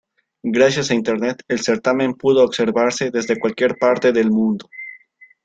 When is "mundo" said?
4.31-4.67